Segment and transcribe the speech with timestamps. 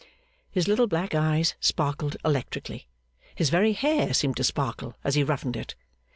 [0.49, 2.87] His little black eyes sparkled electrically.
[3.35, 5.75] His very hair seemed to sparkle as he roughened it.